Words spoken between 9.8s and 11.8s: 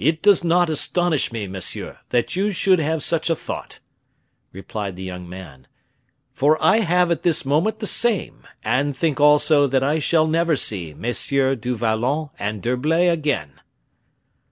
I shall never see Messieurs du